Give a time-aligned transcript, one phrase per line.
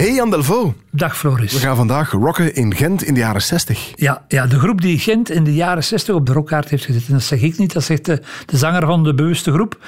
[0.00, 0.74] Hey Jan Delvo.
[0.90, 1.52] Dag Floris.
[1.52, 3.92] We gaan vandaag rocken in Gent in de jaren 60.
[3.94, 7.06] Ja, ja, de groep die Gent in de jaren 60 op de rockkaart heeft gezet.
[7.06, 9.78] En dat zeg ik niet, dat zegt de, de zanger van de bewuste groep.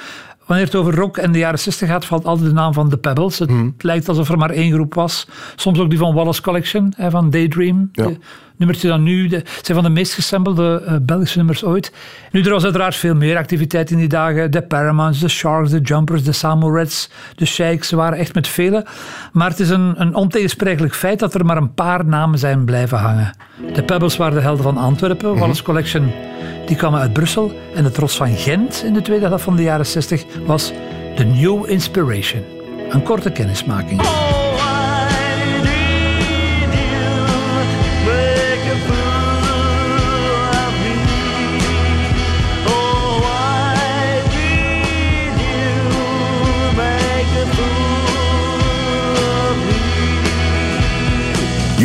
[0.45, 2.97] Wanneer het over rock en de jaren 60 gaat, valt altijd de naam van The
[2.97, 3.39] Pebbles.
[3.39, 3.69] Het Mhm.
[3.77, 5.27] lijkt alsof er maar één groep was.
[5.55, 7.89] Soms ook die van Wallace Collection, hè, van Daydream.
[7.91, 8.05] Ja.
[8.05, 8.17] De
[8.65, 11.91] nummertje dan nu, de, zijn van de meest gesampelde eh, Belgische nummers ooit.
[12.31, 14.51] Nu, er was uiteraard veel meer activiteit in die dagen.
[14.51, 17.87] De Paramounts, de Sharks, de Jumpers, de Samo Reds, de Sheiks.
[17.87, 18.85] Ze waren echt met velen.
[19.31, 22.97] Maar het is een, een ontegensprekelijk feit dat er maar een paar namen zijn blijven
[22.97, 23.31] hangen.
[23.73, 25.37] De Pebbles waren de helden van Antwerpen.
[25.37, 26.11] Wallace Collection
[26.65, 27.51] die kwamen uit Brussel.
[27.75, 30.71] En de trots van Gent in de tweede helft van de jaren 60 was
[31.15, 32.43] de New Inspiration.
[32.89, 34.22] Een korte kennismaking.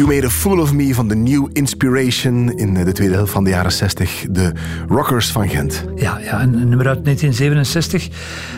[0.08, 3.50] Made a Fool of Me van de New Inspiration in de tweede helft van de
[3.50, 4.26] jaren 60.
[4.30, 4.52] De
[4.88, 5.84] Rockers van Gent.
[5.96, 8.08] Ja, ja een nummer uit 1967.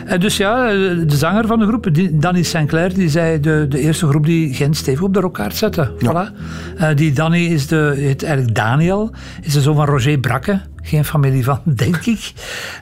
[0.05, 0.67] En dus ja,
[1.05, 4.77] de zanger van de groep, Danny Sinclair, die zei de, de eerste groep die Gent
[4.77, 5.91] stevig op de rockkaart zette.
[5.97, 6.37] Voilà.
[6.77, 10.61] Eh, die Danny is de, heet eigenlijk Daniel, is de zoon van Roger Brakke.
[10.81, 12.33] Geen familie van, denk ik.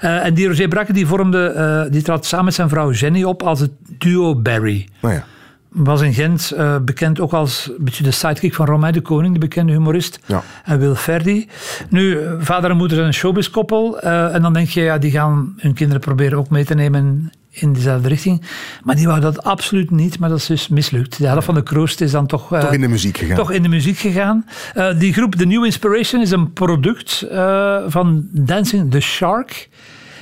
[0.02, 3.23] Eh, en die Roger Brakke die vormde, eh, die trad samen met zijn vrouw Jenny
[3.23, 4.88] op als het duo Barry.
[5.02, 5.23] Nou ja.
[5.70, 9.34] Was in Gent eh, bekend ook als een beetje de sidekick van Romain de Koning,
[9.34, 10.20] de bekende humorist.
[10.25, 10.44] Ja.
[10.64, 11.48] En Wil Ferdi.
[11.89, 14.00] Nu, eh, vader en moeder zijn een showbizkoppel.
[14.00, 17.31] eh en dan denk je, ja, die gaan hun kinderen proberen ook mee te nemen
[17.50, 18.42] in dezelfde richting.
[18.84, 21.18] Maar die wou dat absoluut niet, maar dat is dus mislukt.
[21.18, 22.53] De helft van de kroost is dan toch...
[22.53, 23.35] eh, Toch in de muziek gegaan.
[23.35, 24.46] toch in de muziek gegaan.
[24.74, 29.69] Eh, die groep, The New Inspiration, is een product eh, van Dancing the Shark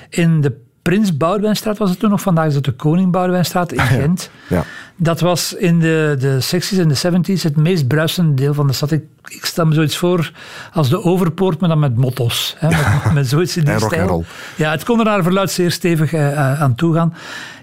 [0.10, 2.22] in de Prins Boudewijnstraat was het toen nog.
[2.22, 4.30] Vandaag is het de Koning Boudewijnstraat in Gent.
[4.48, 4.64] Ja.
[4.96, 8.74] Dat was in de, de 60s en de 70s het meest bruisende deel van de
[8.74, 8.92] stad.
[8.92, 10.32] Ik, ik stel me zoiets voor
[10.74, 12.56] als de Overpoort, maar dan met motto's.
[12.58, 14.26] Hè, met, met zoiets in die En stijl.
[14.56, 17.14] Ja, het kon er naar verluid zeer stevig eh, eh, aan toe gaan.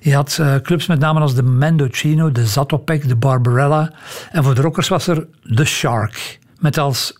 [0.00, 3.92] Je had eh, clubs met namen als de Mendocino, de Zatopek, de Barbarella.
[4.30, 6.38] En voor de rockers was er The Shark.
[6.58, 7.18] Met als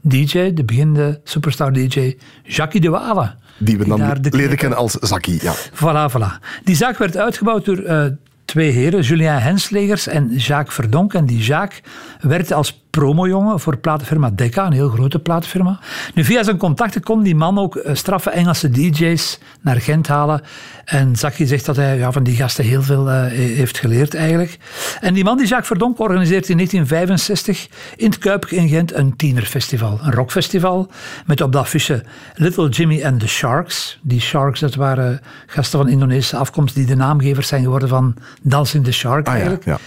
[0.00, 3.34] DJ, de beginnende superstar DJ, Jackie de Wale.
[3.58, 5.38] Die we dan leren kennen als Zaki.
[5.42, 5.54] Ja.
[5.54, 6.62] Voilà, voilà.
[6.64, 8.04] Die zaak werd uitgebouwd door eh,
[8.44, 11.14] twee heren, Julien Henslegers en Jacques Verdonk.
[11.14, 11.80] En die Jacques
[12.20, 15.78] werkte als promojongen voor platenfirma Decca, een heel grote platenfirma.
[16.14, 20.42] Nu, via zijn contacten kon die man ook eh, straffe Engelse DJ's naar Gent halen.
[20.84, 24.58] En Zaki zegt dat hij ja, van die gasten heel veel eh, heeft geleerd eigenlijk.
[25.00, 29.16] En die man, die Jacques Verdonk, organiseert in 1965 in het Kuip in Gent een
[29.16, 29.98] tienerfestival.
[30.02, 30.90] Een rockfestival
[31.26, 32.04] met op de affiche
[32.34, 33.98] Little Jimmy and the Sharks.
[34.02, 38.84] Die Sharks, dat waren gasten van Indonesische afkomst die de naamgevers zijn geworden van Dancing
[38.84, 39.64] the Shark Ah ja, eigenlijk.
[39.64, 39.78] ja.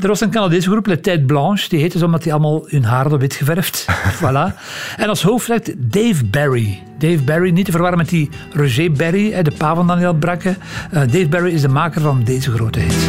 [0.00, 1.68] Er was een Canadese groep, Le Tête Blanche.
[1.68, 3.86] Die heette zo omdat die allemaal hun haar hadden wit geverfd.
[4.22, 4.54] voilà.
[4.96, 6.82] En als hoofdact Dave Barry.
[6.98, 10.56] Dave Barry, niet te verwarren met die Roger Barry, de pa van Daniel Brakke.
[10.90, 13.08] Eh, Dave Barry is de maker van deze grote hit.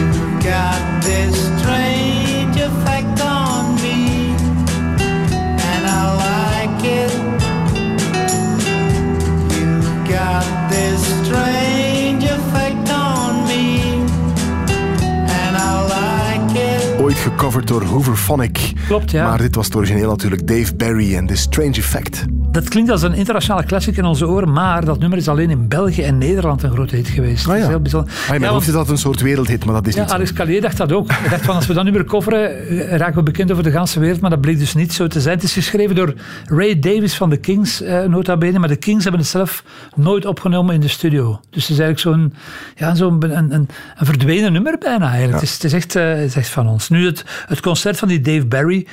[17.23, 18.72] Gecoverd door Hooverphonic.
[18.88, 19.28] Klopt, ja.
[19.28, 22.25] Maar dit was het origineel natuurlijk Dave Barry en The Strange Effect.
[22.53, 25.67] Dat klinkt als een internationale classic in onze oren, maar dat nummer is alleen in
[25.67, 27.41] België en Nederland een grote hit geweest.
[27.41, 27.69] Ah Dat is ja.
[27.69, 28.11] heel bijzonder.
[28.29, 30.15] Ah, Ja, hoofd want- dat een soort wereldhit, maar dat is Ja, niet zo.
[30.15, 31.11] Alex Callier dacht dat ook.
[31.11, 33.99] Hij dacht van als we dat nummer coveren, eh, raken we bekend over de ganse
[33.99, 34.21] wereld.
[34.21, 35.35] Maar dat bleek dus niet zo te zijn.
[35.35, 36.13] Het is geschreven door
[36.45, 38.59] Ray Davis van de Kings, eh, nota bene.
[38.59, 39.63] Maar de Kings hebben het zelf
[39.95, 41.39] nooit opgenomen in de studio.
[41.49, 42.33] Dus het is eigenlijk zo'n
[42.75, 43.51] ja, zo'n een, een,
[43.97, 45.33] een verdwenen nummer bijna eigenlijk.
[45.33, 46.89] Het, is, het, is echt, eh, het is echt van ons.
[46.89, 48.88] Nu, het, het concert van die Dave Barry,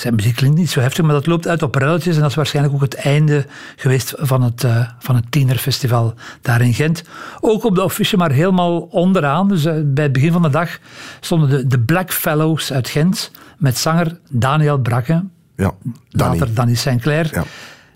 [0.00, 2.14] zijn muziek klinkt niet zo heftig, maar dat loopt uit op relletjes.
[2.14, 3.46] En dat is waarschijnlijk ook het einde
[3.76, 7.02] geweest van het, eh, van het tienerfestival daar in Gent.
[7.40, 9.48] Ook op de affiche, maar helemaal onderaan.
[9.48, 10.78] Dus eh, bij het begin van de dag
[11.20, 15.24] stonden de, de Black Fellows uit Gent met zanger Daniel Brakke,
[15.56, 15.72] Ja,
[16.08, 16.38] Danny.
[16.38, 17.28] later Danny Sinclair.
[17.32, 17.44] Ja.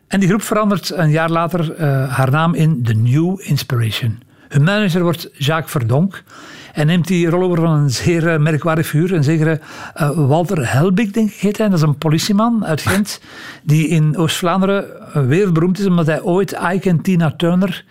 [0.06, 4.22] En die groep verandert een jaar later eh, haar naam in The New Inspiration.
[4.48, 6.22] Hun manager wordt Jacques Verdonk.
[6.72, 9.12] En neemt die rol over van een zeer eh, merkwaardig figuur.
[9.12, 9.60] Een zekere
[9.94, 11.68] eh, Walter Helbig, denk ik heet hij.
[11.68, 13.20] Dat is een politieman uit Gent.
[13.62, 14.84] Die in Oost-Vlaanderen
[15.16, 15.86] uh, wereldberoemd is.
[15.86, 17.84] Omdat hij ooit Ike en Tina Turner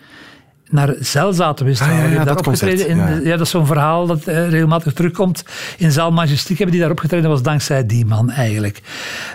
[0.70, 1.80] naar Zelzaten wist.
[1.80, 3.08] Ah, ja, ja, dat opgetreden in, ja.
[3.08, 5.44] ja, dat is zo'n verhaal dat eh, regelmatig terugkomt.
[5.76, 7.24] In Zaal Majestiek hebben die daar opgetreden.
[7.24, 8.80] Dat was dankzij die man eigenlijk.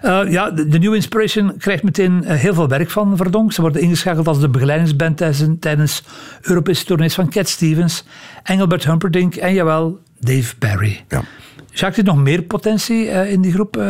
[0.01, 3.53] Eh, ja, de, de New Inspiration krijgt meteen eh, heel veel werk van Verdonk.
[3.53, 6.03] Ze worden ingeschakeld als de begeleidingsband tijdens, tijdens
[6.41, 8.03] Europese tournees van Cat Stevens,
[8.43, 11.03] Engelbert Humperdinck en jawel, Dave Barry.
[11.07, 11.23] Ja.
[11.69, 13.83] Jacques heeft nog meer potentie in die groep.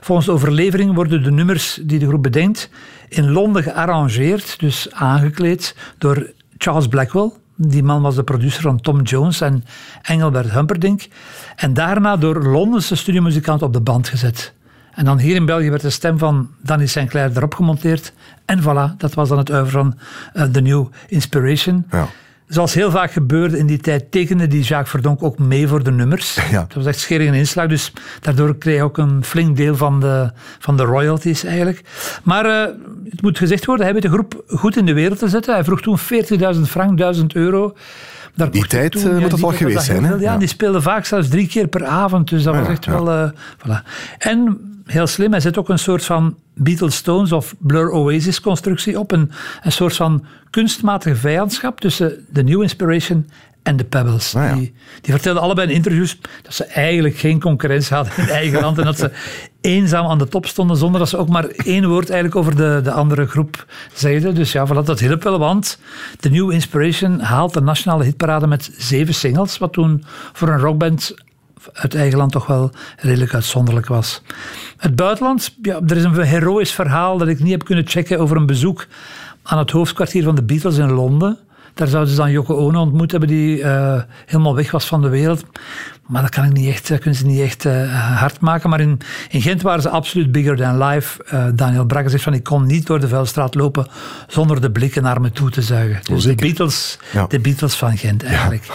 [0.00, 2.70] Volgens de overlevering worden de nummers die de groep bedenkt
[3.08, 7.30] in Londen gearrangeerd, dus aangekleed door Charles Blackwell.
[7.56, 9.64] Die man was de producer van Tom Jones en
[10.02, 11.08] Engelbert Humperdinck.
[11.56, 14.54] En daarna door Londense studiomuzikanten op de band gezet.
[14.94, 18.12] En dan hier in België werd de stem van Danny Sinclair erop gemonteerd.
[18.44, 19.98] En voilà, dat was dan het oeuvre van
[20.32, 21.86] eh, The New Inspiration.
[21.90, 22.08] Ja.
[22.48, 25.90] Zoals heel vaak gebeurde in die tijd, tekende die Jacques Verdonk ook mee voor de
[25.90, 26.38] nummers.
[26.50, 26.60] Ja.
[26.60, 30.00] Dat was echt schering en inslag, dus daardoor kreeg hij ook een flink deel van
[30.00, 31.82] de, van de royalties eigenlijk.
[32.22, 32.74] Maar eh,
[33.10, 35.54] het moet gezegd worden, hij weet de groep goed in de wereld te zetten.
[35.54, 35.98] Hij vroeg toen
[36.54, 37.74] 40.000 frank, 1000 euro.
[38.38, 40.08] Daar Die tijd, eh, moet dat die wel tijd geweest dat zijn, hè?
[40.10, 40.20] veel.
[40.20, 40.38] Ja, Ja.
[40.38, 42.92] die speelde vaak zelfs drie keer per avond, dus dat was ja, echt ja.
[42.92, 43.10] wel...
[43.10, 43.82] eh, voilà.
[44.18, 48.98] En heel slim, hij zet ook een soort van Beatles Stones of Blur Oasis constructie
[48.98, 49.12] op.
[49.12, 49.30] Een,
[49.62, 53.28] een soort van kunstmatige vijandschap tussen de New Inspiration
[53.62, 54.34] en de Pebbles.
[54.34, 54.54] Ah, ja.
[54.54, 58.78] die, die vertelden allebei in interviews dat ze eigenlijk geen concurrentie hadden in eigen land
[58.78, 59.10] en dat ze
[59.60, 62.80] eenzaam aan de top stonden zonder dat ze ook maar één woord eigenlijk over de,
[62.84, 64.34] de andere groep zeiden.
[64.34, 65.78] Dus ja, voilà, dat hielp wel, want
[66.20, 71.14] de New Inspiration haalt de nationale hitparade met zeven singles, wat toen voor een rockband
[71.72, 74.22] uit eigen land toch wel redelijk uitzonderlijk was.
[74.76, 78.36] Het buitenland, ja, er is een heroïsch verhaal dat ik niet heb kunnen checken over
[78.36, 78.86] een bezoek
[79.42, 81.38] aan het hoofdkwartier van de Beatles in Londen.
[81.78, 85.08] Daar zouden ze dan Yoko Ono ontmoet hebben, die eh, helemaal weg was van de
[85.08, 85.44] wereld.
[86.06, 88.70] Maar dat kan ik niet echt, kunnen ze niet echt eh, hard maken.
[88.70, 91.24] Maar in, in Gent waren ze absoluut bigger than life.
[91.24, 93.86] Eh, Daniel Bragge zegt van, ik kon niet door de vuilstraat lopen
[94.26, 96.00] zonder de blikken naar me toe te zuigen.
[96.02, 96.34] Dus de.
[96.34, 97.26] Beatles, Ja.
[97.26, 98.66] de Beatles van Gent eigenlijk.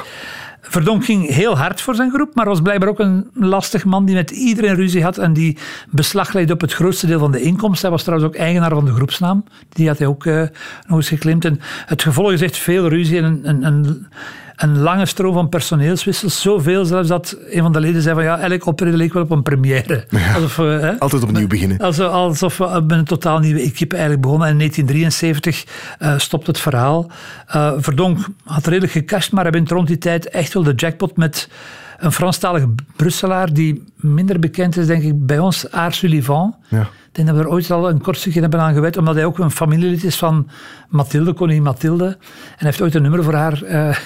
[0.73, 4.15] Verdonk ging heel hard voor zijn groep, maar was blijkbaar ook een lastig man die
[4.15, 5.57] met iedereen ruzie had en die
[5.89, 7.81] beslag legde op het grootste deel van de inkomsten.
[7.81, 9.43] Hij was trouwens ook eigenaar van de groepsnaam.
[9.69, 10.43] Die had hij ook eh,
[10.87, 11.45] nog eens.
[11.45, 14.07] En het gevolg is echt veel ruzie en een,
[14.55, 16.41] een lange stroom van personeelswissels.
[16.41, 19.31] Zoveel zelfs dat een van de leden zei van ja, elk optreden leek wel op
[19.31, 20.05] een première.
[20.35, 20.99] Alsof, hè?
[20.99, 21.77] Altijd opnieuw beginnen.
[21.77, 24.47] Also- alsof we met een totaal nieuwe equipe eigenlijk begonnen.
[24.47, 25.65] En in 1973
[25.99, 27.11] eh, stopt het verhaal.
[27.47, 31.17] Eh, Verdonk had redelijk gecashed, maar hij wint rond die tijd echt wel de jackpot
[31.17, 31.49] met
[31.97, 36.55] een Franstalige Brusselaar die minder bekend is, denk ik, bij ons, Aar Sullivan.
[36.67, 36.87] Ja.
[37.13, 39.25] Ik denk dat we er ooit al een kort stukje hebben aan gewijd, omdat hij
[39.25, 40.49] ook een familielid is van
[40.89, 42.05] Mathilde, koningin Mathilde.
[42.05, 42.17] En
[42.57, 43.97] hij heeft ooit een nummer voor haar eh,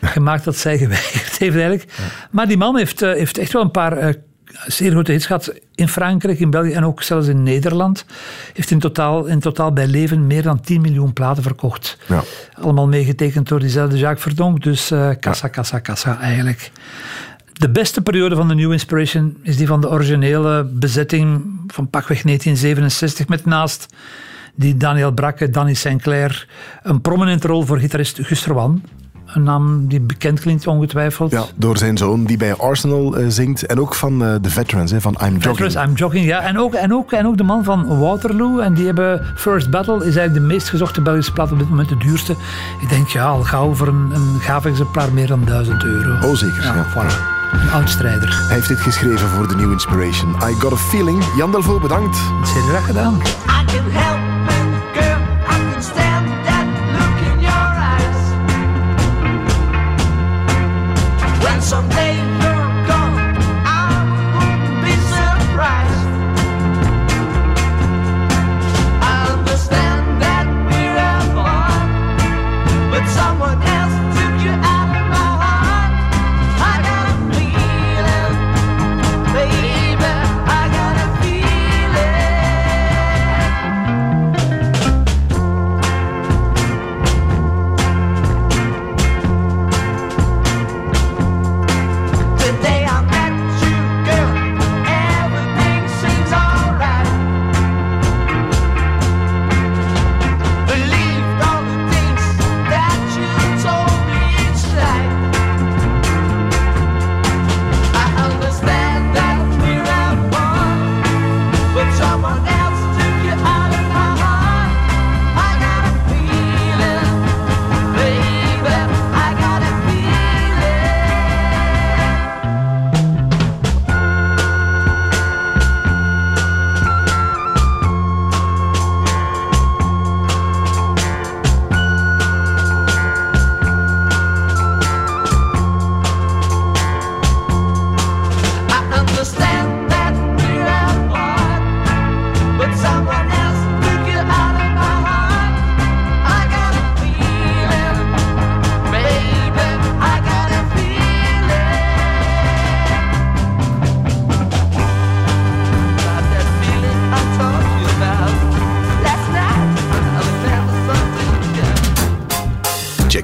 [0.00, 1.84] gemaakt dat zij geweigerd heeft eigenlijk.
[2.30, 4.14] Maar die man heeft, eh, heeft echt wel een paar eh,
[4.66, 8.04] zeer grote hits gehad in Frankrijk, in België en ook zelfs in Nederland.
[8.52, 11.98] Heeft in totaal, in totaal bij leven meer dan 10 miljoen platen verkocht.
[12.06, 12.22] Ja.
[12.60, 14.62] Allemaal meegetekend door diezelfde Jacques Verdonk.
[14.62, 16.70] Dus kassa, kassa, kassa eigenlijk.
[17.60, 22.22] De beste periode van de New Inspiration is die van de originele bezetting van pakweg
[22.22, 23.86] 1967 met naast
[24.54, 26.48] die Daniel Brakke, Danny Sinclair,
[26.82, 28.82] een prominente rol voor gitarist Gus Rowan.
[29.26, 31.30] Een naam die bekend klinkt ongetwijfeld.
[31.30, 33.66] Ja, door zijn zoon die bij Arsenal eh, zingt.
[33.66, 35.56] En ook van eh, de Veterans, hè, van I'm Jogging.
[35.56, 36.40] Veterans, I'm Jogging, ja.
[36.40, 38.58] En ook, en, ook, en ook de man van Waterloo.
[38.58, 41.88] En die hebben First Battle, is eigenlijk de meest gezochte Belgische plaat op dit moment,
[41.88, 42.32] de duurste.
[42.80, 46.28] Ik denk, ja, al gauw voor een, een gaaf exemplaar meer dan 1000 euro.
[46.28, 46.86] Oh, zeker, ja.
[46.86, 47.39] Voilà.
[47.52, 48.28] Een oud strijder.
[48.46, 50.34] Hij heeft dit geschreven voor de New Inspiration.
[50.48, 51.24] I Got a Feeling.
[51.36, 52.16] Jan Delvaux, bedankt.
[52.42, 53.14] Zeer graag gedaan.
[53.14, 54.19] I can help